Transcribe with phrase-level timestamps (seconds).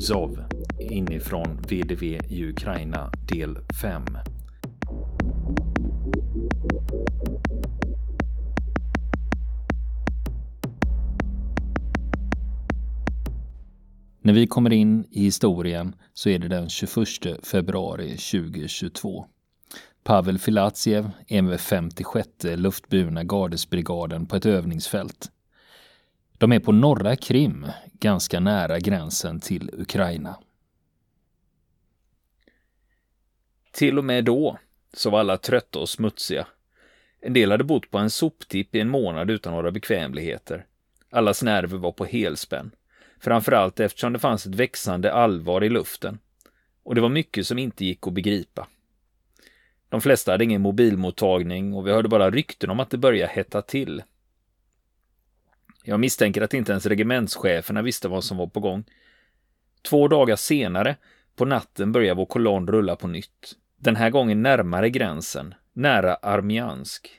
[0.00, 0.44] Zov
[0.78, 4.02] inifrån VDV i Ukraina del 5.
[14.20, 17.06] När vi kommer in i historien så är det den 21
[17.42, 19.26] februari 2022.
[20.04, 25.30] Pavel Filatjev är med 56 luftburna gardesbrigaden på ett övningsfält.
[26.38, 27.66] De är på norra Krim,
[28.00, 30.38] ganska nära gränsen till Ukraina.
[33.72, 34.58] Till och med då
[34.92, 36.46] så var alla trötta och smutsiga.
[37.20, 40.66] En del hade bott på en soptipp i en månad utan några bekvämligheter.
[41.10, 42.70] Allas nerver var på helspänn.
[43.20, 46.18] Framförallt eftersom det fanns ett växande allvar i luften.
[46.82, 48.68] Och det var mycket som inte gick att begripa.
[49.88, 53.62] De flesta hade ingen mobilmottagning och vi hörde bara rykten om att det började hetta
[53.62, 54.02] till.
[55.88, 58.84] Jag misstänker att inte ens regementscheferna visste vad som var på gång.
[59.82, 60.96] Två dagar senare,
[61.36, 63.56] på natten, börjar vår kolonn rulla på nytt.
[63.76, 67.10] Den här gången närmare gränsen, nära Armiansk.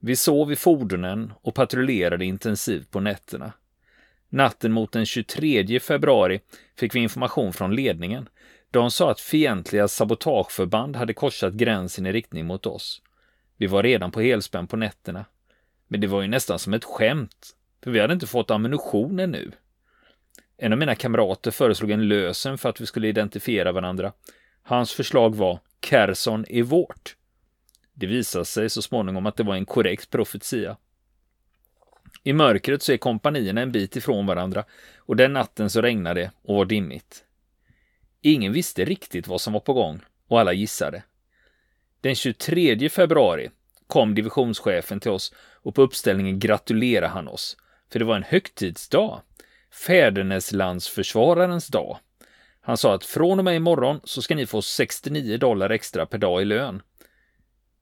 [0.00, 3.52] Vi sov i fordonen och patrullerade intensivt på nätterna.
[4.28, 6.40] Natten mot den 23 februari
[6.78, 8.28] fick vi information från ledningen.
[8.70, 13.02] De sa att fientliga sabotageförband hade korsat gränsen i riktning mot oss.
[13.56, 15.24] Vi var redan på helspänn på nätterna.
[15.88, 19.52] Men det var ju nästan som ett skämt, för vi hade inte fått ammunition ännu.
[20.56, 24.12] En av mina kamrater föreslog en lösen för att vi skulle identifiera varandra.
[24.62, 27.16] Hans förslag var Kerson är vårt.
[27.94, 30.76] Det visade sig så småningom att det var en korrekt profetia.
[32.22, 34.64] I mörkret så är kompanierna en bit ifrån varandra
[34.98, 37.24] och den natten så regnade det och var dimmigt.
[38.20, 41.02] Ingen visste riktigt vad som var på gång och alla gissade.
[42.00, 43.50] Den 23 februari
[43.86, 47.56] kom divisionschefen till oss och på uppställningen gratulerade han oss,
[47.92, 49.22] för det var en högtidsdag.
[49.86, 51.98] Fäderneslandsförsvararens dag.
[52.60, 56.18] Han sa att från och med imorgon så ska ni få 69 dollar extra per
[56.18, 56.82] dag i lön.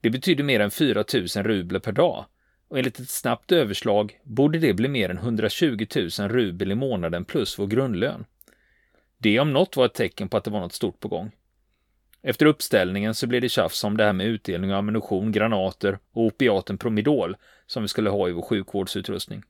[0.01, 2.25] Det betyder mer än 4 000 rubler per dag
[2.69, 7.25] och enligt ett snabbt överslag borde det bli mer än 120 000 rubel i månaden
[7.25, 8.25] plus vår grundlön.
[9.19, 11.31] Det om något var ett tecken på att det var något stort på gång.
[12.23, 16.23] Efter uppställningen så blev det tjafs om det här med utdelning av ammunition, granater och
[16.23, 17.37] opiaten Promidol
[17.67, 19.43] som vi skulle ha i vår sjukvårdsutrustning.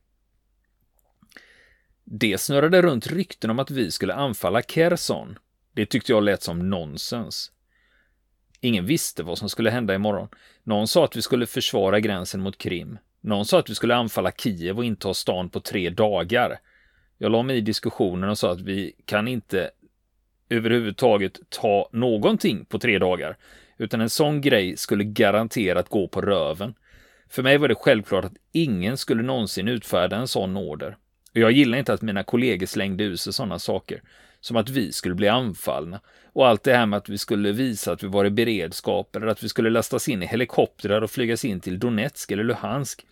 [2.10, 5.38] Det snurrade runt rykten om att vi skulle anfalla Kherson.
[5.72, 7.52] Det tyckte jag lät som nonsens.
[8.60, 10.28] Ingen visste vad som skulle hända imorgon.
[10.62, 12.98] Någon sa att vi skulle försvara gränsen mot Krim.
[13.20, 16.58] Någon sa att vi skulle anfalla Kiev och inta stan på tre dagar.
[17.19, 19.70] Jag la mig i diskussionen och sa att vi kan inte
[20.48, 23.36] överhuvudtaget ta någonting på tre dagar,
[23.78, 26.75] utan en sån grej skulle garanterat gå på röven.
[27.28, 30.96] För mig var det självklart att ingen skulle någonsin utfärda en sån order.
[31.31, 34.03] Och jag gillar inte att mina kollegor slängde ur sig sådana saker,
[34.41, 36.00] som att vi skulle bli anfallna
[36.33, 39.27] och allt det här med att vi skulle visa att vi var i beredskap eller
[39.27, 43.06] att vi skulle lastas in i helikoptrar och flygas in till Donetsk eller Luhansk.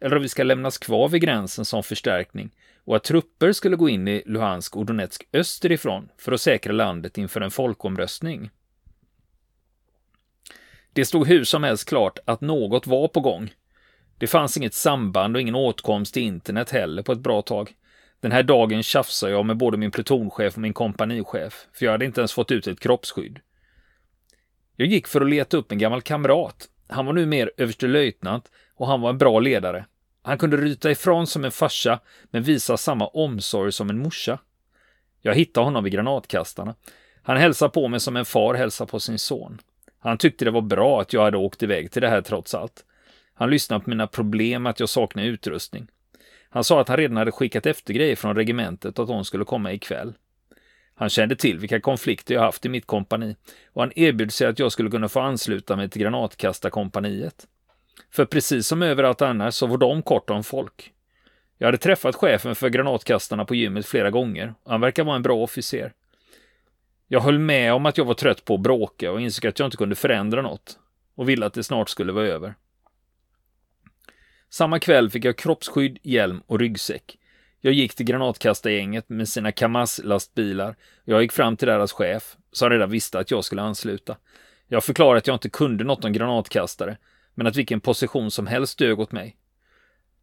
[0.00, 2.50] Eller att vi ska lämnas kvar vid gränsen som förstärkning
[2.84, 7.18] och att trupper skulle gå in i Luhansk och Donetsk österifrån för att säkra landet
[7.18, 8.50] inför en folkomröstning.
[10.92, 13.50] Det stod hur som helst klart att något var på gång.
[14.18, 17.74] Det fanns inget samband och ingen åtkomst till internet heller på ett bra tag.
[18.20, 22.04] Den här dagen tjafsade jag med både min plutonchef och min kompanichef, för jag hade
[22.04, 23.40] inte ens fått ut ett kroppsskydd.
[24.76, 26.68] Jag gick för att leta upp en gammal kamrat.
[26.88, 29.86] Han var nu mer överstelöjtnant och han var en bra ledare.
[30.22, 32.00] Han kunde ryta ifrån som en farsa,
[32.30, 34.38] men visa samma omsorg som en morsa.
[35.20, 36.74] Jag hittade honom vid granatkastarna.
[37.22, 39.58] Han hälsade på mig som en far hälsar på sin son.
[39.98, 42.84] Han tyckte det var bra att jag hade åkt iväg till det här trots allt.
[43.38, 45.86] Han lyssnade på mina problem att jag saknade utrustning.
[46.50, 49.44] Han sa att han redan hade skickat efter grejer från regementet och att de skulle
[49.44, 50.14] komma ikväll.
[50.94, 53.36] Han kände till vilka konflikter jag haft i mitt kompani
[53.72, 57.46] och han erbjöd sig att jag skulle kunna få ansluta mig till granatkastarkompaniet.
[58.10, 60.92] För precis som överallt annars så var de kort om folk.
[61.58, 65.22] Jag hade träffat chefen för granatkastarna på gymmet flera gånger och han verkar vara en
[65.22, 65.92] bra officer.
[67.08, 69.66] Jag höll med om att jag var trött på att bråka och insåg att jag
[69.66, 70.78] inte kunde förändra något
[71.14, 72.54] och ville att det snart skulle vara över.
[74.50, 77.18] Samma kväll fick jag kroppsskydd, hjälm och ryggsäck.
[77.60, 80.76] Jag gick till granatkastargänget med sina Kamaz-lastbilar.
[81.04, 84.16] Jag gick fram till deras chef, som redan visste att jag skulle ansluta.
[84.68, 86.96] Jag förklarade att jag inte kunde något om granatkastare,
[87.34, 89.36] men att vilken position som helst dög åt mig.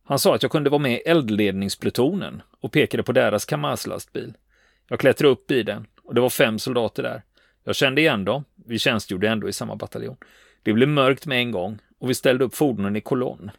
[0.03, 4.33] Han sa att jag kunde vara med i eldledningsplutonen och pekade på deras Kamaz-lastbil.
[4.87, 7.21] Jag klättrade upp i den och det var fem soldater där.
[7.63, 8.43] Jag kände igen dem.
[8.65, 10.17] Vi tjänstgjorde ändå i samma bataljon.
[10.63, 13.51] Det blev mörkt med en gång och vi ställde upp fordonen i kolonn.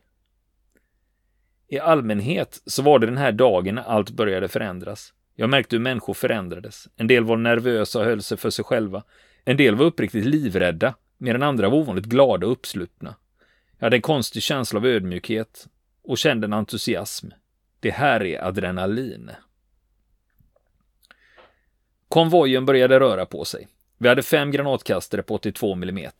[1.68, 5.12] I allmänhet så var det den här dagen när allt började förändras.
[5.34, 6.88] Jag märkte hur människor förändrades.
[6.96, 9.02] En del var nervösa och höll sig för sig själva.
[9.44, 13.14] En del var uppriktigt livrädda, medan andra var ovanligt glada och uppslutna.
[13.78, 15.66] Jag hade en konstig känsla av ödmjukhet
[16.02, 17.28] och kände en entusiasm.
[17.80, 19.30] Det här är adrenalin.
[22.08, 23.68] Konvojen började röra på sig.
[23.98, 26.10] Vi hade fem granatkastare på 82 mm.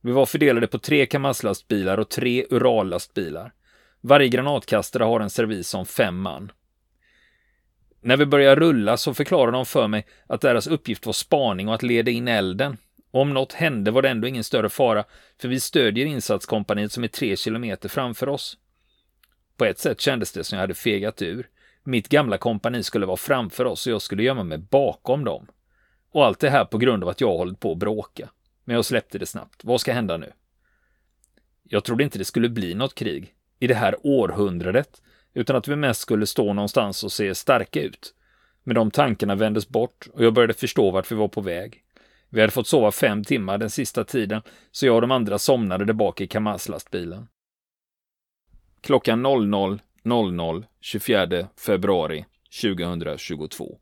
[0.00, 3.52] Vi var fördelade på tre Kamaz-lastbilar och tre Ural-lastbilar.
[4.00, 6.52] Varje granatkastare har en servis om fem man.
[8.00, 11.74] När vi började rulla så förklarade de för mig att deras uppgift var spaning och
[11.74, 12.76] att leda in elden.
[13.10, 15.04] Och om något hände var det ändå ingen större fara,
[15.40, 18.58] för vi stödjer insatskompaniet som är tre kilometer framför oss.
[19.56, 21.48] På ett sätt kändes det som jag hade fegat ur.
[21.84, 25.46] Mitt gamla kompani skulle vara framför oss och jag skulle gömma mig bakom dem.
[26.12, 28.30] Och allt det här på grund av att jag hållit på att bråka.
[28.64, 29.64] Men jag släppte det snabbt.
[29.64, 30.32] Vad ska hända nu?
[31.62, 35.02] Jag trodde inte det skulle bli något krig i det här århundradet,
[35.34, 38.14] utan att vi mest skulle stå någonstans och se starka ut.
[38.64, 41.84] Men de tankarna vändes bort och jag började förstå vart vi var på väg.
[42.28, 45.84] Vi hade fått sova fem timmar den sista tiden, så jag och de andra somnade
[45.84, 47.28] där bak i Kamaz-lastbilen.
[48.80, 52.24] Klockan 00.00 24 februari
[52.62, 53.78] 2022.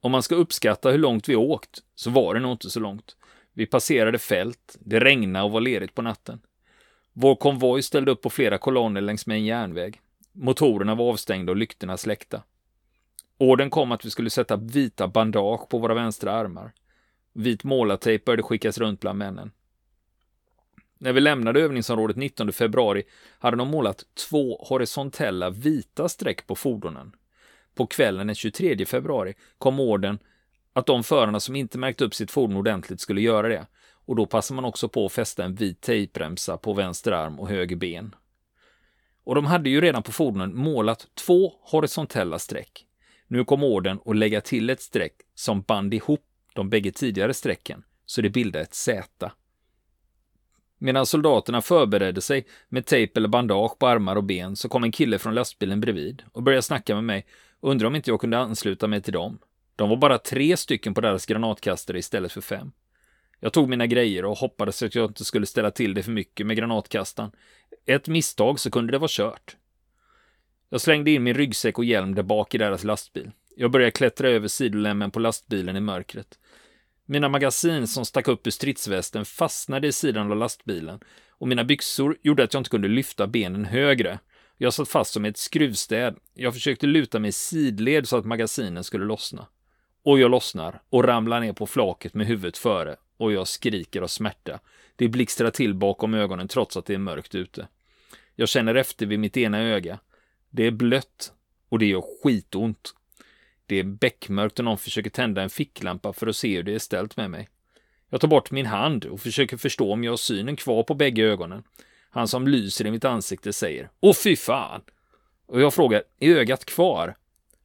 [0.00, 3.16] Om man ska uppskatta hur långt vi åkt, så var det nog inte så långt.
[3.52, 6.40] Vi passerade fält, det regnade och var lerigt på natten.
[7.12, 10.00] Vår konvoj ställde upp på flera kolonner längs med en järnväg.
[10.32, 12.42] Motorerna var avstängda och lyktorna släckta.
[13.38, 16.72] Orden kom att vi skulle sätta vita bandage på våra vänstra armar.
[17.32, 19.50] Vit målartejp började skickas runt bland männen.
[20.98, 23.02] När vi lämnade övningsområdet 19 februari
[23.38, 27.12] hade de målat två horisontella vita streck på fordonen.
[27.74, 30.18] På kvällen den 23 februari kom orden
[30.72, 33.66] att de förarna som inte märkt upp sitt fordon ordentligt skulle göra det.
[34.06, 37.48] Och då passar man också på att fästa en vit tejpremsa på vänster arm och
[37.48, 38.14] höger ben.
[39.24, 42.86] Och de hade ju redan på fordonen målat två horisontella streck.
[43.26, 47.84] Nu kom orden att lägga till ett streck som band ihop de bägge tidigare strecken,
[48.06, 49.30] så det bildade ett Z.
[50.78, 54.92] Medan soldaterna förberedde sig med tejp eller bandage på armar och ben så kom en
[54.92, 57.26] kille från lastbilen bredvid och började snacka med mig
[57.60, 59.38] och undrade om inte jag kunde ansluta mig till dem.
[59.76, 62.72] De var bara tre stycken på deras granatkastare istället för fem.
[63.44, 66.46] Jag tog mina grejer och hoppades att jag inte skulle ställa till det för mycket
[66.46, 67.30] med granatkastaren.
[67.86, 69.56] Ett misstag så kunde det vara kört.
[70.70, 73.30] Jag slängde in min ryggsäck och hjälm där bak i deras lastbil.
[73.56, 76.38] Jag började klättra över sidolämmen på lastbilen i mörkret.
[77.06, 82.16] Mina magasin som stack upp ur stridsvästen fastnade i sidan av lastbilen och mina byxor
[82.22, 84.18] gjorde att jag inte kunde lyfta benen högre.
[84.58, 86.16] Jag satt fast som ett skruvstäd.
[86.34, 89.46] Jag försökte luta mig i sidled så att magasinen skulle lossna.
[90.04, 94.06] Och jag lossnar och ramlar ner på flaket med huvudet före och jag skriker av
[94.06, 94.60] smärta.
[94.96, 97.68] Det blixtrar till bakom ögonen trots att det är mörkt ute.
[98.34, 99.98] Jag känner efter vid mitt ena öga.
[100.50, 101.32] Det är blött
[101.68, 102.94] och det gör skitont.
[103.66, 106.78] Det är beckmörkt och någon försöker tända en ficklampa för att se hur det är
[106.78, 107.48] ställt med mig.
[108.10, 111.22] Jag tar bort min hand och försöker förstå om jag har synen kvar på bägge
[111.22, 111.62] ögonen.
[112.10, 114.80] Han som lyser i mitt ansikte säger Åh fy fan!
[115.46, 117.16] Och jag frågar, är ögat kvar?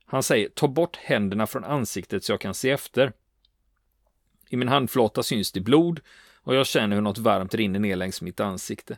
[0.05, 3.13] Han säger, ta bort händerna från ansiktet så jag kan se efter.
[4.49, 5.99] I min handflata syns det blod
[6.41, 8.97] och jag känner hur något varmt rinner ner längs mitt ansikte.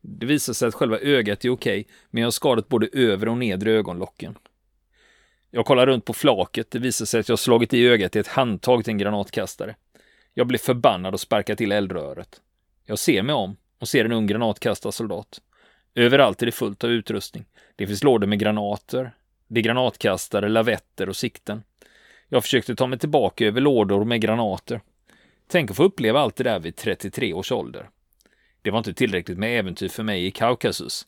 [0.00, 3.38] Det visar sig att själva ögat är okej, men jag har skadat både övre och
[3.38, 4.38] nedre ögonlocken.
[5.50, 6.70] Jag kollar runt på flaket.
[6.70, 9.76] Det visar sig att jag slagit i ögat i ett handtag till en granatkastare.
[10.34, 12.40] Jag blir förbannad och sparkar till eldröret.
[12.84, 15.40] Jag ser mig om och ser en ung granatkastarsoldat.
[15.94, 17.44] Överallt är det fullt av utrustning.
[17.76, 19.14] Det finns lådor med granater,
[19.48, 21.62] det är granatkastare, lavetter och sikten.
[22.28, 24.80] Jag försökte ta mig tillbaka över lådor med granater.
[25.46, 27.90] Tänk att få uppleva allt det där vid 33 års ålder.
[28.62, 31.06] Det var inte tillräckligt med äventyr för mig i Kaukasus.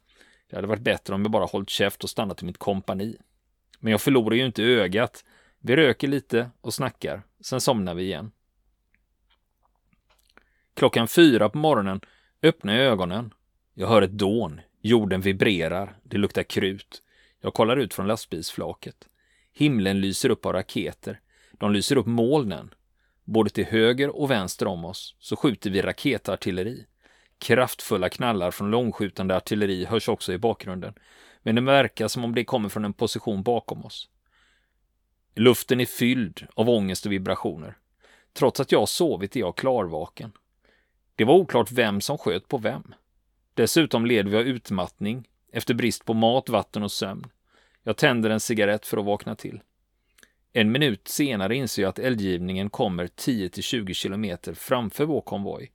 [0.50, 3.16] Det hade varit bättre om jag bara hållit käft och stannat i mitt kompani.
[3.78, 5.24] Men jag förlorar ju inte ögat.
[5.58, 7.22] Vi röker lite och snackar.
[7.40, 8.32] Sen somnar vi igen.
[10.74, 12.00] Klockan fyra på morgonen
[12.42, 13.34] öppnar jag ögonen.
[13.74, 14.60] Jag hör ett dån.
[14.80, 15.98] Jorden vibrerar.
[16.02, 17.02] Det luktar krut.
[17.40, 19.09] Jag kollar ut från lastbilsflaket.
[19.60, 21.20] Himlen lyser upp av raketer.
[21.52, 22.74] De lyser upp molnen.
[23.24, 26.86] Både till höger och vänster om oss så skjuter vi raketartilleri.
[27.38, 30.94] Kraftfulla knallar från långskjutande artilleri hörs också i bakgrunden,
[31.42, 34.08] men det verkar som om det kommer från en position bakom oss.
[35.34, 37.76] Luften är fylld av ångest och vibrationer.
[38.32, 40.32] Trots att jag har sovit är jag klarvaken.
[41.16, 42.94] Det var oklart vem som sköt på vem.
[43.54, 47.26] Dessutom led vi av utmattning efter brist på mat, vatten och sömn.
[47.82, 49.62] Jag tänder en cigarett för att vakna till.
[50.52, 55.72] En minut senare inser jag att eldgivningen kommer 10-20 kilometer framför vår konvoj.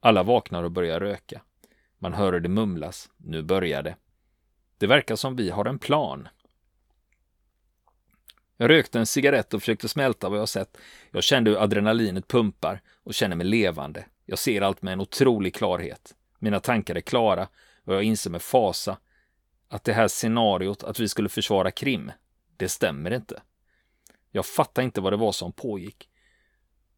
[0.00, 1.42] Alla vaknar och börjar röka.
[1.98, 3.10] Man hör det mumlas.
[3.16, 3.96] Nu börjar det.
[4.78, 6.28] Det verkar som vi har en plan.
[8.56, 10.76] Jag rökte en cigarett och försökte smälta vad jag sett.
[11.10, 14.04] Jag kände hur adrenalinet pumpar och känner mig levande.
[14.26, 16.14] Jag ser allt med en otrolig klarhet.
[16.38, 17.48] Mina tankar är klara
[17.84, 18.96] och jag inser med fasa
[19.70, 22.12] att det här scenariot att vi skulle försvara Krim,
[22.56, 23.42] det stämmer inte.
[24.30, 26.08] Jag fattar inte vad det var som pågick.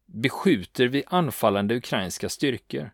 [0.05, 2.91] Beskjuter vi anfallande ukrainska styrkor?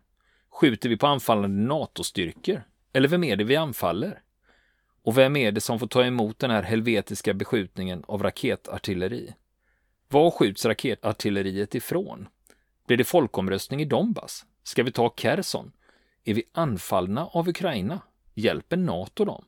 [0.50, 2.62] Skjuter vi på anfallande NATO-styrkor?
[2.92, 4.22] Eller vem är det vi anfaller?
[5.02, 9.34] Och vem är det som får ta emot den här helvetiska beskjutningen av raketartilleri?
[10.08, 12.28] Var skjuts raketartilleriet ifrån?
[12.86, 14.46] Blir det folkomröstning i Donbass?
[14.62, 15.72] Ska vi ta Kherson?
[16.24, 18.00] Är vi anfallna av Ukraina?
[18.34, 19.44] Hjälper NATO dem?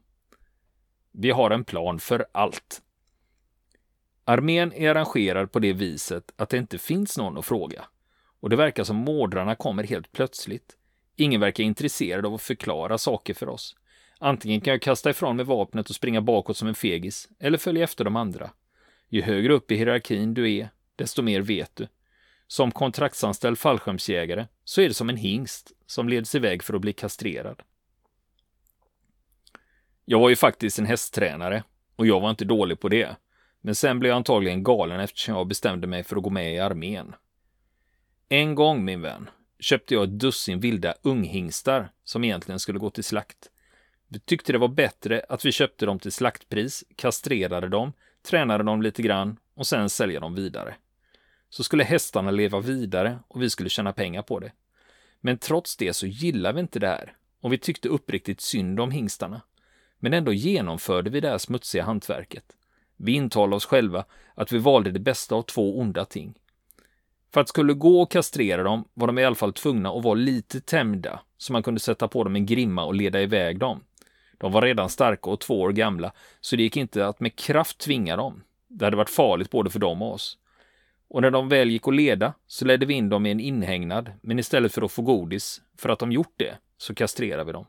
[1.12, 2.83] Vi har en plan för allt.
[4.25, 7.85] Armén är arrangerad på det viset att det inte finns någon att fråga.
[8.40, 10.76] Och det verkar som mordrarna kommer helt plötsligt.
[11.16, 13.76] Ingen verkar intresserad av att förklara saker för oss.
[14.19, 17.85] Antingen kan jag kasta ifrån mig vapnet och springa bakåt som en fegis, eller följa
[17.85, 18.50] efter de andra.
[19.09, 21.88] Ju högre upp i hierarkin du är, desto mer vet du.
[22.47, 26.92] Som kontraktsanställd fallskärmsjägare så är det som en hingst som leds iväg för att bli
[26.92, 27.62] kastrerad.
[30.05, 31.65] Jag var ju faktiskt en hästtränare
[31.97, 33.17] och jag var inte dålig på det.
[33.61, 36.59] Men sen blev jag antagligen galen eftersom jag bestämde mig för att gå med i
[36.59, 37.15] armén.
[38.29, 43.05] En gång, min vän, köpte jag ett dussin vilda unghingstar som egentligen skulle gå till
[43.05, 43.51] slakt.
[44.09, 47.93] Vi tyckte det var bättre att vi köpte dem till slaktpris, kastrerade dem,
[48.23, 50.75] tränade dem lite grann och sen sälja dem vidare.
[51.49, 54.53] Så skulle hästarna leva vidare och vi skulle tjäna pengar på det.
[55.21, 58.91] Men trots det så gillade vi inte det här och vi tyckte uppriktigt synd om
[58.91, 59.41] hingstarna.
[60.05, 62.45] Men ändå genomförde vi det här smutsiga hantverket.
[62.97, 64.05] Vi intalade oss själva
[64.35, 66.35] att vi valde det bästa av två onda ting.
[67.33, 70.15] För att skulle gå och kastrera dem var de i alla fall tvungna att vara
[70.15, 73.85] lite tämjda så man kunde sätta på dem en grimma och leda iväg dem.
[74.39, 77.79] De var redan starka och två år gamla, så det gick inte att med kraft
[77.79, 78.43] tvinga dem.
[78.69, 80.39] Det hade varit farligt både för dem och oss.
[81.09, 84.13] Och när de väl gick att leda så ledde vi in dem i en inhägnad,
[84.23, 87.67] men istället för att få godis, för att de gjort det, så kastrerade vi dem.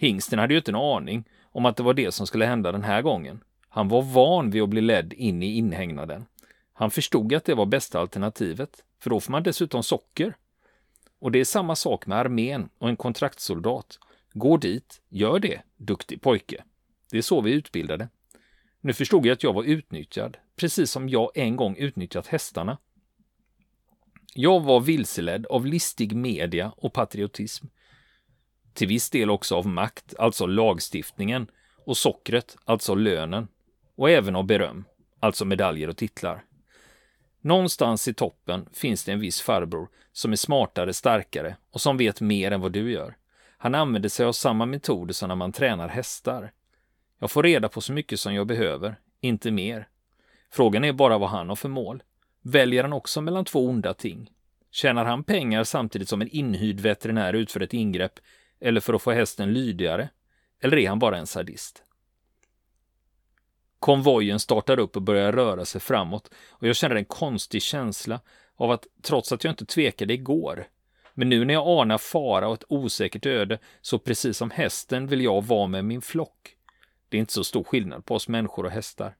[0.00, 2.82] Hingsten hade ju inte en aning om att det var det som skulle hända den
[2.82, 3.40] här gången.
[3.68, 6.26] Han var van vid att bli ledd in i inhägnaden.
[6.72, 10.36] Han förstod att det var bästa alternativet, för då får man dessutom socker.
[11.18, 13.98] Och det är samma sak med armén och en kontraktssoldat.
[14.32, 16.64] Gå dit, gör det, duktig pojke.
[17.10, 18.08] Det är så vi utbildade.
[18.80, 22.78] Nu förstod jag att jag var utnyttjad, precis som jag en gång utnyttjat hästarna.
[24.34, 27.66] Jag var vilseledd av listig media och patriotism.
[28.74, 31.50] Till viss del också av makt, alltså lagstiftningen,
[31.84, 33.48] och sockret, alltså lönen,
[33.96, 34.84] och även av beröm,
[35.20, 36.44] alltså medaljer och titlar.
[37.40, 42.20] Någonstans i toppen finns det en viss farbror som är smartare, starkare och som vet
[42.20, 43.16] mer än vad du gör.
[43.58, 46.52] Han använder sig av samma metoder som när man tränar hästar.
[47.18, 49.88] Jag får reda på så mycket som jag behöver, inte mer.
[50.50, 52.02] Frågan är bara vad han har för mål.
[52.42, 54.30] Väljer han också mellan två onda ting?
[54.70, 58.20] Tjänar han pengar samtidigt som en inhyrd veterinär utför ett ingrepp
[58.60, 60.08] eller för att få hästen lydigare?
[60.60, 61.82] Eller är han bara en sadist?
[63.78, 68.20] Konvojen startar upp och börjar röra sig framåt och jag känner en konstig känsla
[68.56, 70.68] av att trots att jag inte tvekade igår,
[71.14, 75.20] men nu när jag anar fara och ett osäkert öde, så precis som hästen vill
[75.20, 76.56] jag vara med min flock.
[77.08, 79.16] Det är inte så stor skillnad på oss människor och hästar.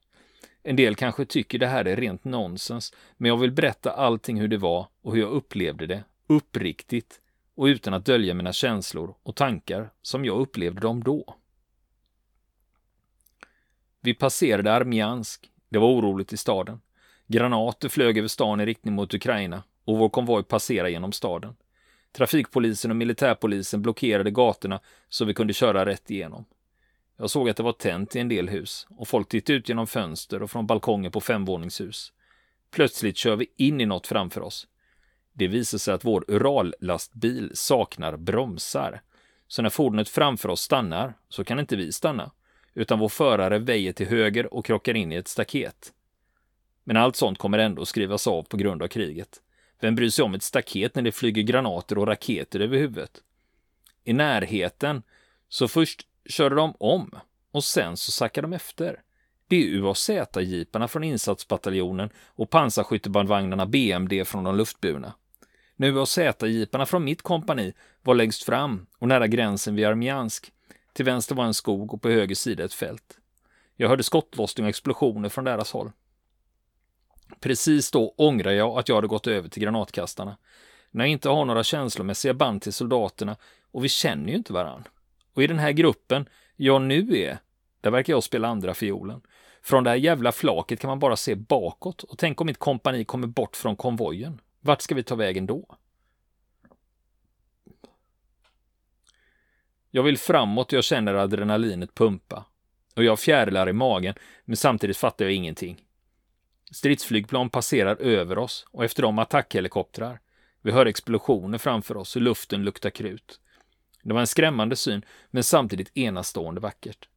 [0.63, 4.49] En del kanske tycker det här är rent nonsens, men jag vill berätta allting hur
[4.49, 7.21] det var och hur jag upplevde det, uppriktigt
[7.61, 11.37] och utan att dölja mina känslor och tankar som jag upplevde dem då.
[14.01, 15.51] Vi passerade Armjansk.
[15.69, 16.81] Det var oroligt i staden.
[17.27, 21.57] Granater flög över stan i riktning mot Ukraina och vår konvoj passerade genom staden.
[22.13, 26.45] Trafikpolisen och militärpolisen blockerade gatorna så vi kunde köra rätt igenom.
[27.17, 29.87] Jag såg att det var tänt i en del hus och folk tittade ut genom
[29.87, 32.13] fönster och från balkonger på femvåningshus.
[32.71, 34.67] Plötsligt kör vi in i något framför oss.
[35.33, 39.03] Det visar sig att vår Urallastbil saknar bromsar.
[39.49, 42.31] Så när fordonet framför oss stannar så kan inte vi stanna
[42.75, 45.93] utan vår förare väjer till höger och krockar in i ett staket.
[46.85, 49.43] Men allt sånt kommer ändå skrivas av på grund av kriget.
[49.81, 53.23] Vem bryr sig om ett staket när det flyger granater och raketer över huvudet?
[54.05, 55.03] I närheten,
[55.49, 57.11] så först körde de om
[57.51, 59.03] och sen så sackade de efter.
[59.51, 65.13] Det är UAZ-jeeparna från insatsbataljonen och pansarskyttebandvagnarna BMD från de luftburna.
[65.77, 70.53] När UAZ-jeeparna från mitt kompani var längst fram och nära gränsen vid Armjansk
[70.93, 73.19] till vänster var en skog och på höger sida ett fält.
[73.77, 75.91] Jag hörde skottlossning och explosioner från deras håll.
[77.41, 80.37] Precis då ångrar jag att jag hade gått över till granatkastarna.
[80.91, 83.37] När jag inte har några känslomässiga band till soldaterna
[83.71, 84.85] och vi känner ju inte varann.
[85.35, 87.39] Och i den här gruppen jag nu är,
[87.81, 89.21] där verkar jag spela andra fiolen.
[89.63, 93.05] Från det här jävla flaket kan man bara se bakåt och tänk om mitt kompani
[93.05, 94.41] kommer bort från konvojen.
[94.61, 95.77] Vart ska vi ta vägen då?
[99.91, 102.45] Jag vill framåt och jag känner adrenalinet pumpa.
[102.97, 105.85] Och jag har fjärilar i magen, men samtidigt fattar jag ingenting.
[106.71, 110.21] Stridsflygplan passerar över oss och efter dem attackhelikoptrar.
[110.63, 113.41] Vi hör explosioner framför oss och luften luktar krut.
[114.03, 117.09] Det var en skrämmande syn, men samtidigt enastående vackert.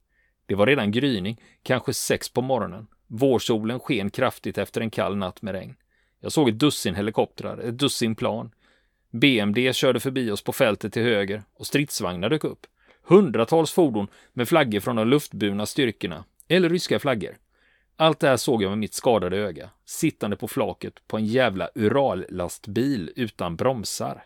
[0.46, 2.88] Det var redan gryning, kanske sex på morgonen.
[3.08, 5.76] Vårsolen sken kraftigt efter en kall natt med regn.
[6.20, 8.52] Jag såg ett dussin helikoptrar, ett dussin plan.
[9.12, 12.68] BMD körde förbi oss på fältet till höger och stridsvagnar dök upp.
[13.04, 17.38] Hundratals fordon med flaggor från de luftburna styrkorna, eller ryska flaggor.
[17.96, 21.70] Allt det här såg jag med mitt skadade öga, sittande på flaket på en jävla
[21.76, 24.26] Urallastbil utan bromsar.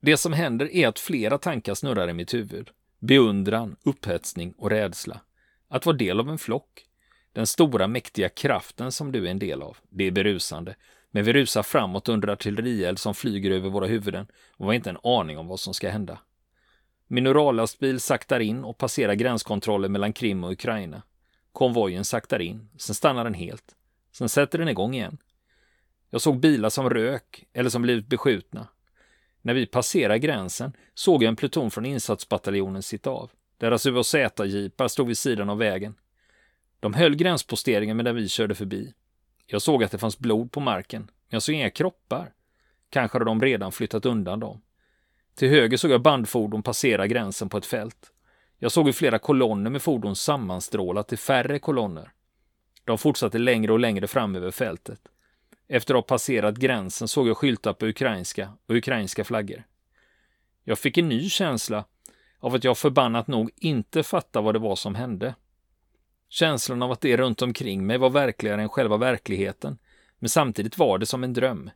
[0.00, 2.70] Det som händer är att flera tankar snurrar i mitt huvud.
[3.06, 5.20] Beundran, upphetsning och rädsla.
[5.68, 6.86] Att vara del av en flock.
[7.32, 9.76] Den stora mäktiga kraften som du är en del av.
[9.88, 10.76] Det är berusande.
[11.10, 14.98] Men vi rusar framåt under artillerield som flyger över våra huvuden och har inte en
[15.02, 16.18] aning om vad som ska hända.
[17.06, 21.02] Min urallastbil saktar in och passerar gränskontrollen mellan Krim och Ukraina.
[21.52, 23.74] Konvojen saktar in, sen stannar den helt.
[24.12, 25.18] Sen sätter den igång igen.
[26.10, 28.68] Jag såg bilar som rök eller som blivit beskjutna.
[29.44, 33.30] När vi passerade gränsen såg jag en pluton från insatsbataljonen sitta av.
[33.58, 35.94] Deras UAZ-jeepar stod vid sidan av vägen.
[36.80, 38.94] De höll gränsposteringen medan vi körde förbi.
[39.46, 42.32] Jag såg att det fanns blod på marken, men jag såg inga kroppar.
[42.90, 44.60] Kanske hade de redan flyttat undan dem.
[45.34, 48.12] Till höger såg jag bandfordon passera gränsen på ett fält.
[48.58, 52.12] Jag såg hur flera kolonner med fordon sammanstrålat till färre kolonner.
[52.84, 55.00] De fortsatte längre och längre fram över fältet.
[55.68, 59.64] Efter att ha passerat gränsen såg jag skyltar på ukrainska och ukrainska flaggor.
[60.64, 61.84] Jag fick en ny känsla
[62.38, 65.34] av att jag förbannat nog inte fattade vad det var som hände.
[66.28, 69.78] Känslan av att det runt omkring mig var verkligare än själva verkligheten,
[70.18, 71.70] men samtidigt var det som en dröm.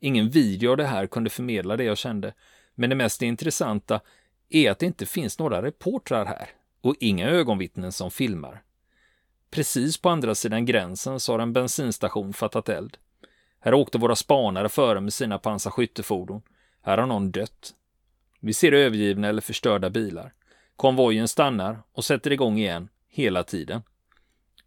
[0.00, 2.34] Ingen video av det här kunde förmedla det jag kände,
[2.74, 4.00] men det mest intressanta
[4.48, 6.48] är att det inte finns några reportrar här
[6.80, 8.62] och inga ögonvittnen som filmar.
[9.50, 12.96] Precis på andra sidan gränsen så har en bensinstation fattat eld.
[13.60, 16.42] Här åkte våra spanare före med sina pansarskyttefordon.
[16.82, 17.74] Här har någon dött.
[18.40, 20.32] Vi ser övergivna eller förstörda bilar.
[20.76, 23.82] Konvojen stannar och sätter igång igen, hela tiden.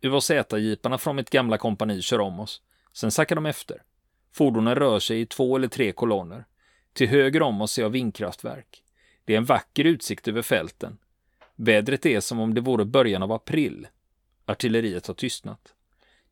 [0.02, 2.62] UHZ-jeeparna från mitt gamla kompani kör om oss.
[2.94, 3.84] Sen sackar de efter.
[4.32, 6.46] Fordonen rör sig i två eller tre kolonner.
[6.94, 8.84] Till höger om oss ser jag vindkraftverk.
[9.26, 10.98] Det är en vacker utsikt över fälten.
[11.56, 13.88] Vädret är som om det vore början av april.
[14.46, 15.74] Artilleriet har tystnat.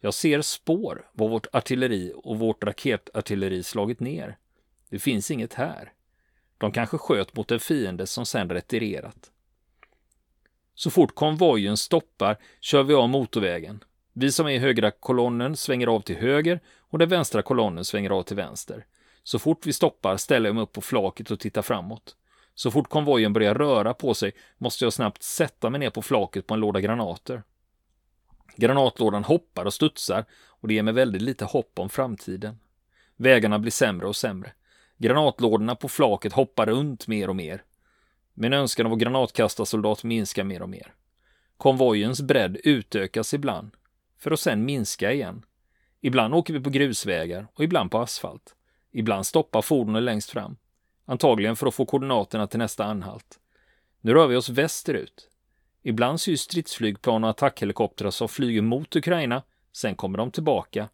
[0.03, 4.37] Jag ser spår vad vårt artilleri och vårt raketartilleri slagit ner.
[4.89, 5.93] Det finns inget här.
[6.57, 9.31] De kanske sköt mot en fiende som sedan retirerat.
[10.75, 13.83] Så fort konvojen stoppar kör vi av motorvägen.
[14.13, 18.09] Vi som är i högra kolonnen svänger av till höger och den vänstra kolonnen svänger
[18.09, 18.85] av till vänster.
[19.23, 22.15] Så fort vi stoppar ställer jag mig upp på flaket och tittar framåt.
[22.55, 26.47] Så fort konvojen börjar röra på sig måste jag snabbt sätta mig ner på flaket
[26.47, 27.43] på en låda granater.
[28.55, 32.59] Granatlådan hoppar och studsar och det ger mig väldigt lite hopp om framtiden.
[33.15, 34.51] Vägarna blir sämre och sämre.
[34.97, 37.63] Granatlådorna på flaket hoppar runt mer och mer.
[38.33, 40.93] Min önskan av att granatkastarsoldat minskar mer och mer.
[41.57, 43.71] Konvojens bredd utökas ibland,
[44.19, 45.45] för att sen minska igen.
[46.01, 48.55] Ibland åker vi på grusvägar och ibland på asfalt.
[48.91, 50.57] Ibland stoppar fordonen längst fram.
[51.05, 53.39] Antagligen för att få koordinaterna till nästa anhalt.
[54.01, 55.29] Nu rör vi oss västerut.
[55.83, 60.89] Ibland syns stridsflygplan och attackhelikoptrar som flyger mot Ukraina, sen kommer de tillbaka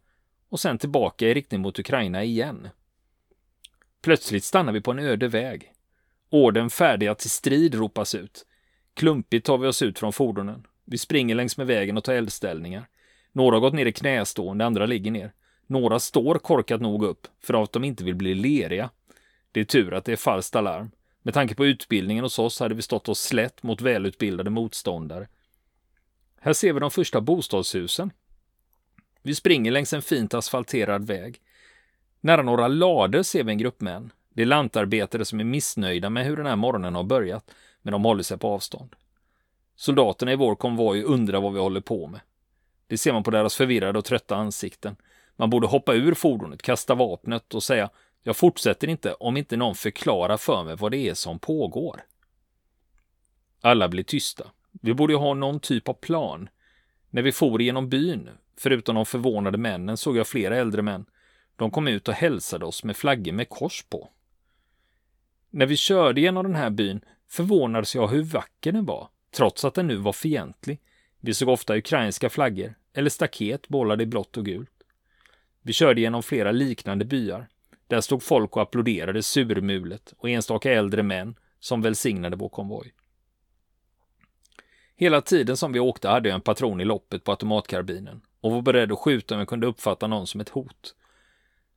[0.48, 2.68] och sen tillbaka i riktning mot Ukraina igen.
[4.02, 5.72] Plötsligt stannar vi på en öde väg.
[6.30, 8.46] Orden färdiga till strid ropas ut.
[8.94, 10.66] Klumpigt tar vi oss ut från fordonen.
[10.84, 12.88] Vi springer längs med vägen och tar eldställningar.
[13.32, 15.32] Några har gått ner i knästående, andra ligger ner.
[15.66, 18.90] Några står korkat nog upp för att de inte vill bli leriga.
[19.52, 20.90] Det är tur att det är falskt alarm.
[21.28, 25.28] Med tanke på utbildningen hos oss hade vi stått oss slätt mot välutbildade motståndare.
[26.40, 28.10] Här ser vi de första bostadshusen.
[29.22, 31.40] Vi springer längs en fint asfalterad väg.
[32.20, 34.12] Nära några lader ser vi en grupp män.
[34.34, 37.50] Det är lantarbetare som är missnöjda med hur den här morgonen har börjat,
[37.82, 38.96] men de håller sig på avstånd.
[39.76, 42.20] Soldaterna i vår konvoj undrar vad vi håller på med.
[42.86, 44.96] Det ser man på deras förvirrade och trötta ansikten.
[45.36, 47.90] Man borde hoppa ur fordonet, kasta vapnet och säga
[48.22, 52.04] jag fortsätter inte om inte någon förklarar för mig vad det är som pågår.
[53.60, 54.50] Alla blir tysta.
[54.82, 56.48] Vi borde ju ha någon typ av plan.
[57.10, 61.06] När vi for genom byn, förutom de förvånade männen, såg jag flera äldre män.
[61.56, 64.10] De kom ut och hälsade oss med flaggor med kors på.
[65.50, 69.74] När vi körde genom den här byn förvånades jag hur vacker den var, trots att
[69.74, 70.80] den nu var fientlig.
[71.20, 74.70] Vi såg ofta ukrainska flaggor eller staket bollade i blått och gult.
[75.62, 77.48] Vi körde genom flera liknande byar.
[77.88, 82.94] Där stod folk och applåderade surmulet och enstaka äldre män som välsignade vår konvoj.
[84.96, 88.62] Hela tiden som vi åkte hade jag en patron i loppet på automatkarbinen och var
[88.62, 90.94] beredd att skjuta om jag kunde uppfatta någon som ett hot.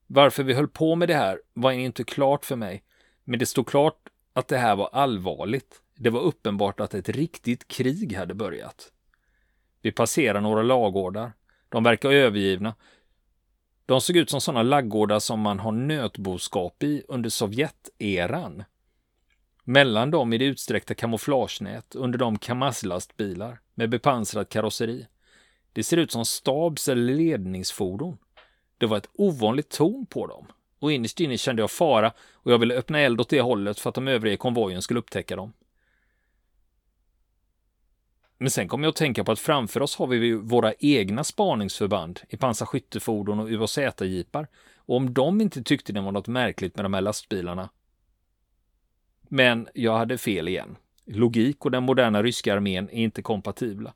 [0.08, 2.84] Varför vi höll på med det här var inte klart för mig,
[3.24, 5.82] men det stod klart att det här var allvarligt.
[5.96, 8.92] Det var uppenbart att ett riktigt krig hade börjat.
[9.82, 11.34] Vi passerade några lagårdar.
[11.70, 12.76] De verkar övergivna.
[13.86, 18.64] De såg ut som sådana laggårdar som man har nötboskap i under Sovjeteran.
[19.64, 25.08] Mellan dem är det utsträckta kamouflagenät under de kamazlastbilar med bepansrat karosseri.
[25.74, 28.18] Det ser ut som stabs eller ledningsfordon.
[28.78, 30.48] Det var ett ovanligt ton på dem
[30.82, 33.90] och innerst inne kände jag fara och jag ville öppna eld åt det hållet för
[33.90, 35.54] att de övriga i konvojen skulle upptäcka dem.
[38.42, 42.20] Men sen kom jag att tänka på att framför oss har vi våra egna spaningsförband
[42.30, 44.48] i pansarskyttefordon och UAZ-jeepar.
[44.76, 47.70] Och om de inte tyckte det var något märkligt med de här lastbilarna.
[49.22, 50.78] Men jag hade fel igen.
[51.06, 53.94] Logik och den moderna ryska armén är inte kompatibla.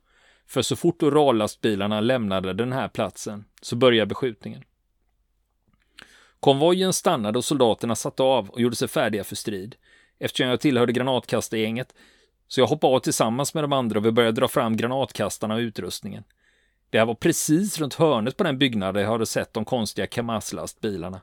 [0.47, 4.63] För så fort Urallastbilarna lämnade den här platsen så började beskjutningen.
[6.39, 9.75] Konvojen stannade och soldaterna satte av och gjorde sig färdiga för strid.
[10.19, 11.93] Eftersom jag tillhörde granatkastargänget
[12.47, 15.59] så jag hoppade av tillsammans med de andra och vi började dra fram granatkastarna och
[15.59, 16.23] utrustningen.
[16.89, 20.07] Det här var precis runt hörnet på den byggnad där jag hade sett de konstiga
[20.07, 21.21] Kamaz-lastbilarna.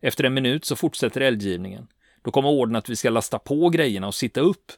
[0.00, 1.86] Efter en minut så fortsätter eldgivningen.
[2.22, 4.72] Då kommer orden att vi ska lasta på grejerna och sitta upp.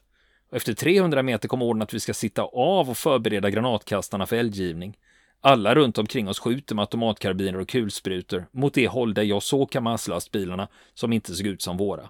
[0.51, 4.97] Efter 300 meter kommer orden att vi ska sitta av och förbereda granatkastarna för eldgivning.
[5.41, 9.71] Alla runt omkring oss skjuter med automatkarbiner och kulsprutor mot det håll där jag såg
[9.71, 12.09] Kamaz-lastbilarna som inte såg ut som våra.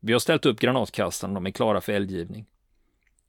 [0.00, 2.46] Vi har ställt upp granatkastarna, och de är klara för eldgivning.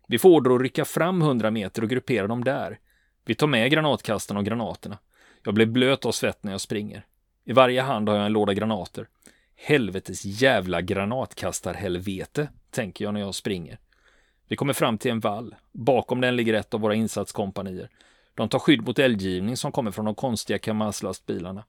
[0.10, 2.80] Vi får order att rycka fram 100 meter och gruppera dem där.
[3.26, 4.98] Vi tar med granatkastarna och granaterna.
[5.43, 7.06] Jag blir blöt av svett när jag springer.
[7.45, 9.08] I varje hand har jag en låda granater.
[9.56, 13.80] Helvetes jävla granatkastarhelvete, tänker jag när jag springer.
[14.48, 15.56] Vi kommer fram till en vall.
[15.72, 17.89] Bakom den ligger ett av våra insatskompanier.
[18.36, 21.63] De tar skydd mot eldgivning som kommer från de konstiga Kamaz-lastbilarna.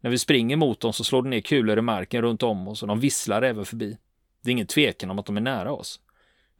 [0.00, 2.82] När vi springer mot dem så slår det ner kulor i marken runt om oss
[2.82, 3.98] och de visslar även förbi.
[4.42, 6.00] Det är ingen tvekan om att de är nära oss.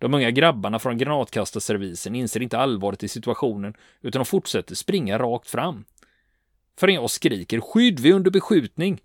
[0.03, 5.51] De unga grabbarna från granatkastarservisen inser inte allvaret i situationen utan de fortsätter springa rakt
[5.51, 5.85] fram.
[6.79, 9.01] Förrän jag skriker skydd, vi är under beskjutning.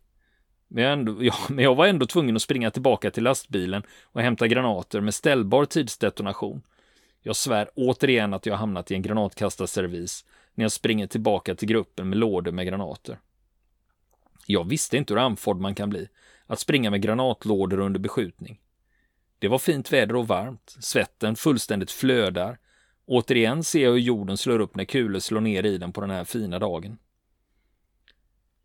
[0.67, 4.21] Men jag, ändå, ja, men jag var ändå tvungen att springa tillbaka till lastbilen och
[4.21, 6.61] hämta granater med ställbar tidsdetonation.
[7.21, 12.09] Jag svär återigen att jag hamnat i en granatkastarservis när jag springer tillbaka till gruppen
[12.09, 13.19] med lådor med granater.
[14.45, 16.07] Jag visste inte hur andfådd man kan bli,
[16.47, 18.59] att springa med granatlådor under beskjutning.
[19.39, 20.75] Det var fint väder och varmt.
[20.79, 22.57] Svetten fullständigt flödar.
[23.05, 26.09] Återigen ser jag hur jorden slår upp när kulor slår ner i den på den
[26.09, 26.97] här fina dagen.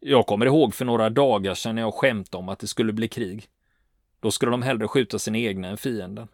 [0.01, 3.09] Jag kommer ihåg för några dagar sedan när jag skämtade om att det skulle bli
[3.09, 3.49] krig.
[4.21, 6.29] Då skulle de hellre skjuta sina egna än fienden.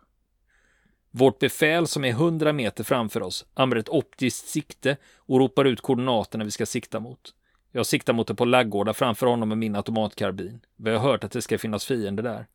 [1.11, 5.81] Vårt befäl som är hundra meter framför oss använder ett optiskt sikte och ropar ut
[5.81, 7.35] koordinaterna vi ska sikta mot.
[7.73, 10.61] Jag siktar mot det på laggårdar framför honom med min automatkarbin.
[10.77, 12.47] Vi har hört att det ska finnas fiender där.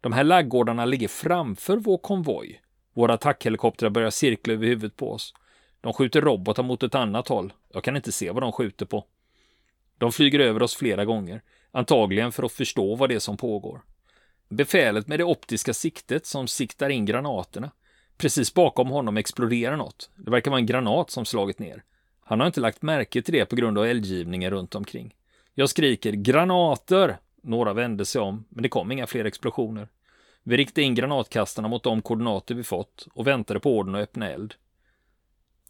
[0.00, 2.62] De här laggårdarna ligger framför vår konvoj.
[2.94, 5.34] Våra attackhelikoptrar börjar cirkla över huvudet på oss.
[5.80, 7.52] De skjuter robotar mot ett annat håll.
[7.72, 9.04] Jag kan inte se vad de skjuter på.
[9.98, 13.80] De flyger över oss flera gånger, antagligen för att förstå vad det är som pågår.
[14.48, 17.70] Befälet med det optiska siktet som siktar in granaterna.
[18.16, 20.10] Precis bakom honom exploderar något.
[20.16, 21.82] Det verkar vara en granat som slagit ner.
[22.20, 25.14] Han har inte lagt märke till det på grund av eldgivningen runt omkring.
[25.54, 29.88] Jag skriker granater några vände sig om, men det kom inga fler explosioner.
[30.42, 34.30] Vi riktade in granatkastarna mot de koordinater vi fått och väntade på orden att öppna
[34.30, 34.54] eld.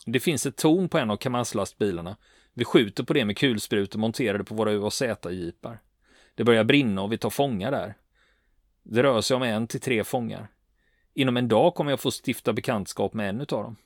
[0.07, 2.17] Det finns ett torn på en av Kamaz-lastbilarna.
[2.55, 5.79] Vi skjuter på det med kulsprutor monterade på våra UAZ-jeepar.
[6.35, 7.95] Det börjar brinna och vi tar fångar där.
[8.83, 10.49] Det rör sig om en till tre fångar.
[11.15, 13.77] Inom en dag kommer jag få stifta bekantskap med en av dem.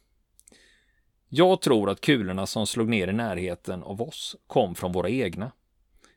[1.29, 5.53] Jag tror att kulorna som slog ner i närheten av oss kom från våra egna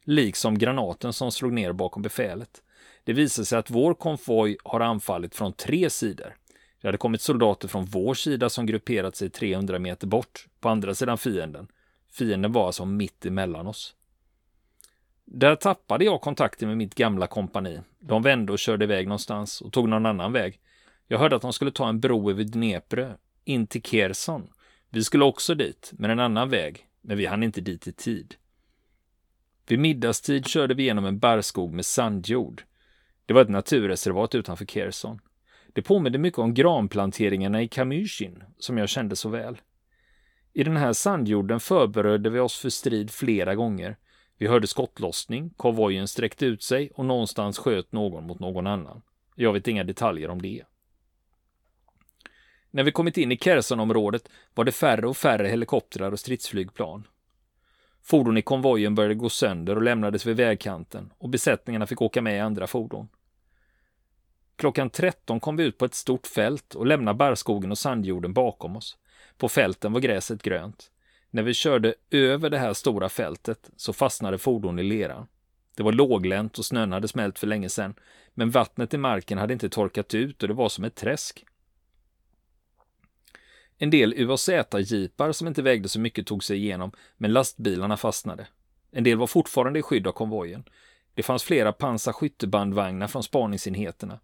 [0.03, 2.63] liksom granaten som slog ner bakom befälet.
[3.03, 6.35] Det visade sig att vår konvoj har anfallit från tre sidor.
[6.81, 10.95] Det hade kommit soldater från vår sida som grupperat sig 300 meter bort, på andra
[10.95, 11.67] sidan fienden.
[12.11, 13.95] Fienden var alltså mitt emellan oss.
[15.25, 17.79] Där tappade jag kontakten med mitt gamla kompani.
[17.99, 20.59] De vände och körde iväg någonstans och tog någon annan väg.
[21.07, 24.47] Jag hörde att de skulle ta en bro över Dnepre, in till Kherson.
[24.89, 28.35] Vi skulle också dit, men en annan väg, men vi hann inte dit i tid.
[29.67, 32.63] Vid middagstid körde vi genom en barrskog med sandjord.
[33.25, 35.19] Det var ett naturreservat utanför Kherson.
[35.73, 39.61] Det påminde mycket om granplanteringarna i Kamyshin, som jag kände så väl.
[40.53, 43.97] I den här sandjorden förberedde vi oss för strid flera gånger.
[44.37, 49.01] Vi hörde skottlossning, konvojen sträckte ut sig och någonstans sköt någon mot någon annan.
[49.35, 50.63] Jag vet inga detaljer om det.
[52.71, 57.07] När vi kommit in i Khersonområdet var det färre och färre helikoptrar och stridsflygplan.
[58.03, 62.37] Fordon i konvojen började gå sönder och lämnades vid vägkanten och besättningarna fick åka med
[62.37, 63.07] i andra fordon.
[64.55, 68.75] Klockan 13 kom vi ut på ett stort fält och lämnade barrskogen och sandjorden bakom
[68.75, 68.97] oss.
[69.37, 70.91] På fälten var gräset grönt.
[71.29, 75.27] När vi körde över det här stora fältet så fastnade fordon i leran.
[75.75, 77.95] Det var låglänt och snön hade smält för länge sedan,
[78.33, 81.45] men vattnet i marken hade inte torkat ut och det var som ett träsk.
[83.77, 88.47] En del UAZ-jeepar som inte vägde så mycket tog sig igenom, men lastbilarna fastnade.
[88.91, 90.63] En del var fortfarande i skydd av konvojen.
[91.13, 94.19] Det fanns flera pansarskyttebandvagnar från spaningsenheterna.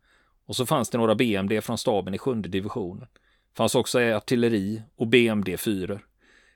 [0.46, 3.08] Och så fanns det några BMD från staben i sjunde divisionen.
[3.52, 6.00] Det fanns också artilleri och BMD-4.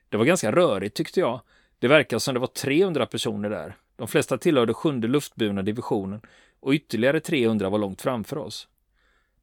[0.10, 1.42] Det var ganska rörigt tyckte jag.
[1.80, 3.76] Det verkade som det var 300 personer där.
[3.96, 6.22] De flesta tillhörde sjunde luftburna divisionen
[6.60, 8.68] och ytterligare 300 var långt framför oss.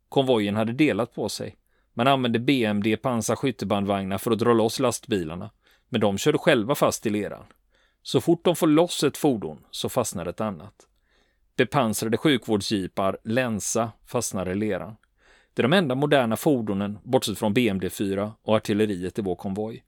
[0.09, 1.57] Konvojen hade delat på sig.
[1.95, 5.51] Man använde BMD pansarskyttebandvagnar för att dra loss lastbilarna,
[5.89, 7.45] men de körde själva fast i leran.
[8.03, 10.75] Så fort de får loss ett fordon så fastnar ett annat.
[11.57, 14.97] Bepansrade sjukvårdsjeepar, länsa, fastnar i leran.
[15.55, 19.85] Det är de enda moderna fordonen, bortsett från BMD-4 och artilleriet i vår konvoj.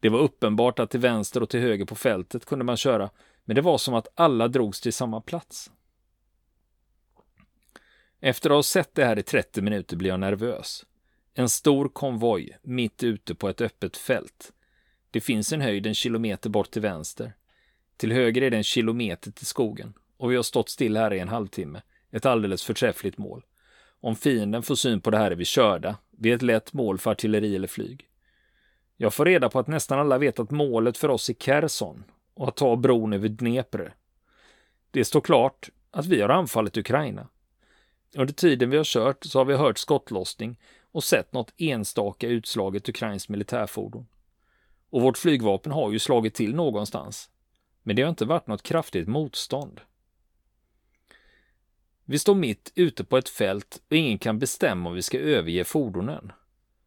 [0.00, 3.10] Det var uppenbart att till vänster och till höger på fältet kunde man köra,
[3.44, 5.70] men det var som att alla drogs till samma plats.
[8.20, 10.84] Efter att ha sett det här i 30 minuter blir jag nervös.
[11.38, 14.52] En stor konvoj mitt ute på ett öppet fält.
[15.10, 17.32] Det finns en höjd en kilometer bort till vänster.
[17.96, 21.18] Till höger är det en kilometer till skogen och vi har stått still här i
[21.18, 21.82] en halvtimme.
[22.10, 23.44] Ett alldeles förträffligt mål.
[24.00, 25.96] Om fienden får syn på det här är vi körda.
[26.10, 28.08] Vi är ett lätt mål för artilleri eller flyg.
[28.96, 32.48] Jag får reda på att nästan alla vet att målet för oss är Kherson och
[32.48, 33.94] att ta bron över Dnepr.
[34.90, 37.28] Det står klart att vi har anfallit Ukraina.
[38.14, 40.56] Under tiden vi har kört så har vi hört skottlossning
[40.96, 44.06] och sett något enstaka utslaget ukrainskt militärfordon.
[44.90, 47.30] Och vårt flygvapen har ju slagit till någonstans.
[47.82, 49.80] Men det har inte varit något kraftigt motstånd.
[52.04, 55.64] Vi står mitt ute på ett fält och ingen kan bestämma om vi ska överge
[55.64, 56.32] fordonen.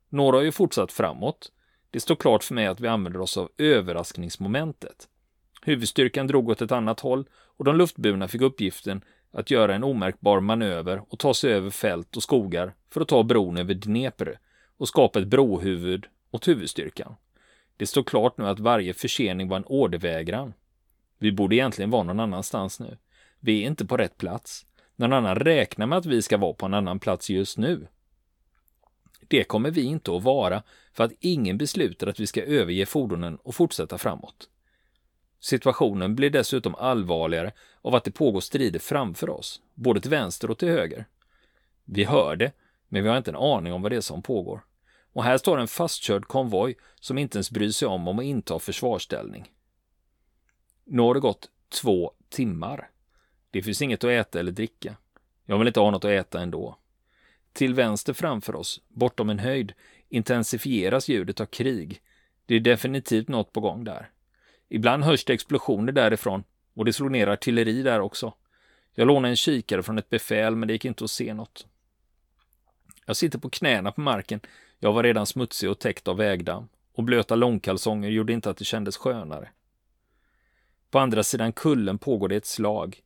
[0.09, 1.51] Några har ju fortsatt framåt.
[1.89, 5.07] Det står klart för mig att vi använder oss av överraskningsmomentet.
[5.61, 10.39] Huvudstyrkan drog åt ett annat håll och de luftburna fick uppgiften att göra en omärkbar
[10.39, 14.39] manöver och ta sig över fält och skogar för att ta bron över Dnepr
[14.77, 17.15] och skapa ett brohuvud åt huvudstyrkan.
[17.77, 20.53] Det står klart nu att varje försening var en ordervägran.
[21.17, 22.97] Vi borde egentligen vara någon annanstans nu.
[23.39, 24.65] Vi är inte på rätt plats.
[24.95, 27.87] Någon annan räknar med att vi ska vara på en annan plats just nu.
[29.27, 30.63] Det kommer vi inte att vara
[30.93, 34.49] för att ingen beslutar att vi ska överge fordonen och fortsätta framåt.
[35.39, 40.57] Situationen blir dessutom allvarligare av att det pågår strider framför oss, både till vänster och
[40.57, 41.05] till höger.
[41.85, 42.51] Vi hör det,
[42.87, 44.61] men vi har inte en aning om vad det är som pågår.
[45.13, 48.59] Och här står en fastkörd konvoj som inte ens bryr sig om om att inta
[48.59, 49.51] försvarsställning.
[50.85, 52.89] Nu har det gått två timmar.
[53.51, 54.95] Det finns inget att äta eller dricka.
[55.45, 56.77] Jag vill inte ha något att äta ändå.
[57.53, 59.73] Till vänster framför oss, bortom en höjd,
[60.09, 62.01] intensifieras ljudet av krig.
[62.45, 64.09] Det är definitivt något på gång där.
[64.69, 68.33] Ibland hörs det explosioner därifrån och det slog ner artilleri där också.
[68.93, 71.67] Jag lånade en kikare från ett befäl men det gick inte att se något.
[73.05, 74.39] Jag sitter på knäna på marken.
[74.79, 78.65] Jag var redan smutsig och täckt av vägdamm och blöta långkalsonger gjorde inte att det
[78.65, 79.49] kändes skönare.
[80.91, 82.99] På andra sidan kullen pågår det ett slag.